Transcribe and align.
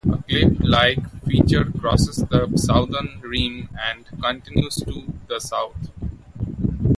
A 0.09 0.17
cleft-like 0.27 1.21
feature 1.25 1.63
crosses 1.79 2.15
the 2.25 2.51
southern 2.57 3.19
rim 3.21 3.69
and 3.79 4.03
continues 4.19 4.77
to 4.77 5.13
the 5.29 5.39
south. 5.39 5.91